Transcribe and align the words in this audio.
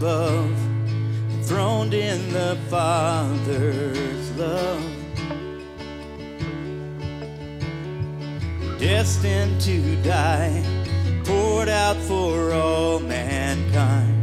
above, 0.00 0.50
enthroned 1.30 1.92
in 1.92 2.32
the 2.32 2.56
Father's 2.70 4.30
love. 4.38 4.82
Destined 8.78 9.60
to 9.60 9.96
die, 10.02 10.64
poured 11.26 11.68
out 11.68 11.98
for 11.98 12.50
all 12.54 12.98
mankind. 12.98 14.16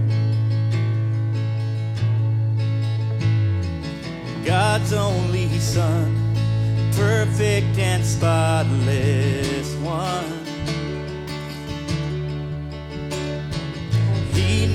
God's 4.44 4.94
only 4.94 5.48
Son, 5.59 6.12
perfect 6.95 7.78
and 7.78 8.03
spotless 8.03 9.75
one. 9.75 10.37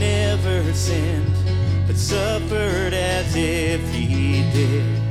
Never 0.02 0.74
sinned, 0.74 1.36
but 1.86 1.96
suffered 1.96 2.92
as 2.92 3.36
if 3.36 3.80
he 3.94 4.42
did. 4.52 5.01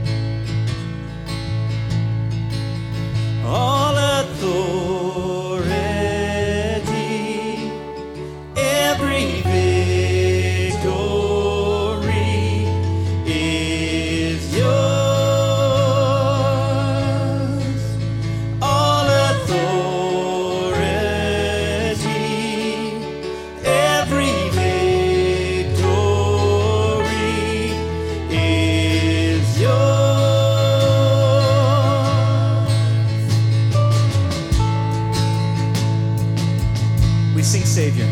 We 37.41 37.45
sing 37.45 37.65
Savior. 37.65 38.05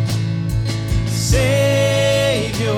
Savior, 1.06 2.74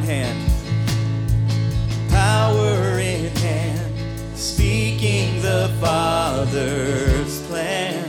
in 0.00 0.06
hand. 0.06 0.50
Power 2.10 2.98
in 2.98 3.34
hand. 3.36 3.94
Speaking 4.36 5.40
the 5.42 5.70
Father's 5.80 7.42
plan. 7.46 8.08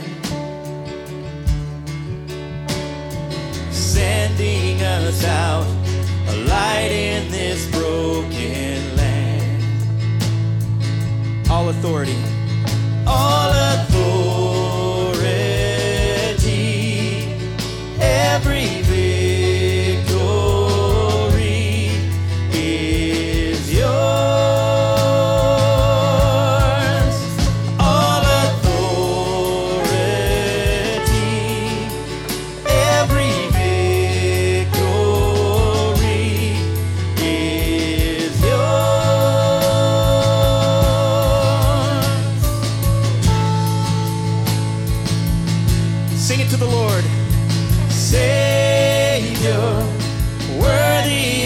Sending 3.70 4.80
us 4.82 5.24
out. 5.24 5.66
A 6.28 6.36
light 6.46 6.92
in 6.92 7.30
this 7.30 7.70
broken 7.70 8.96
land 8.96 9.62
all 11.50 11.68
authority. 11.68 12.31
Sing 46.22 46.38
it 46.38 46.48
to 46.50 46.56
the 46.56 46.64
Lord. 46.64 47.02
Savior, 47.90 49.58
worthy 50.56 51.41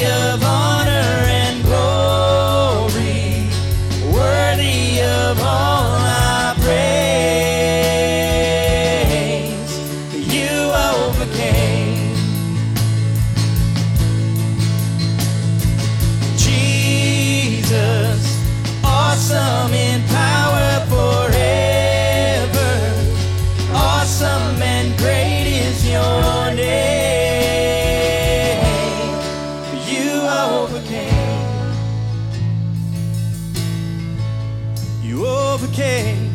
You 35.06 35.24
overcame. 35.24 36.32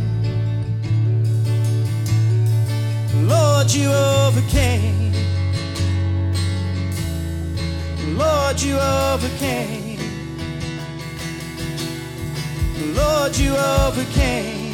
Lord, 3.27 3.69
you 3.69 3.89
overcame. 3.91 5.11
Lord, 8.17 8.61
you 8.61 8.77
overcame. 8.79 9.99
Lord, 12.95 13.37
you 13.37 13.53
overcame. 13.57 14.73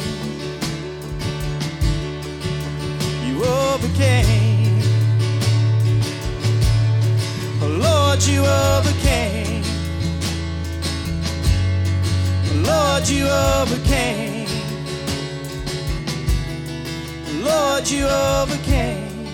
You 3.26 3.44
overcame. 3.44 4.80
Lord, 7.82 8.22
you 8.22 8.46
overcame. 8.46 8.97
Lord, 12.98 13.10
you 13.10 13.28
overcame. 13.28 14.48
Lord, 17.44 17.88
you 17.88 18.08
overcame. 18.08 19.24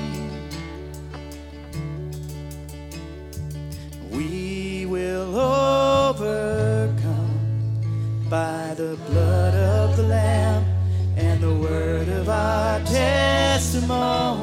We 4.10 4.84
will 4.84 5.34
overcome 5.34 6.60
by 8.28 8.74
the 8.76 8.98
blood 9.08 9.54
of 9.54 9.96
the 9.96 10.02
Lamb 10.02 10.66
and 11.16 11.40
the 11.40 11.54
word 11.54 12.10
of 12.10 12.28
our 12.28 12.80
testimony. 12.80 14.34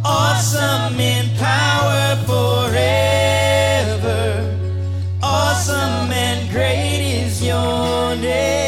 awesome 0.06 0.98
in 0.98 1.36
power 1.36 2.16
forever. 2.26 2.80
Awesome 5.22 6.10
and 6.14 6.50
great 6.50 7.02
is 7.26 7.46
your 7.46 8.16
name. 8.16 8.64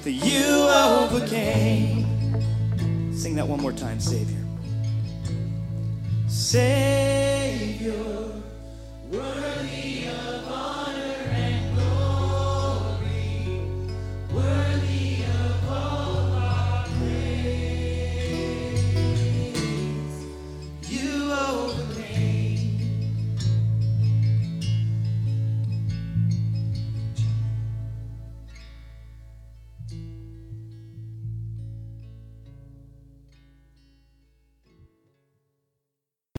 For 0.00 0.08
you 0.08 0.70
overcame. 0.70 2.06
Sing 3.12 3.34
that 3.34 3.46
one 3.46 3.60
more 3.60 3.74
time, 3.74 4.00
Savior. 4.00 4.42
Savior. 6.26 6.70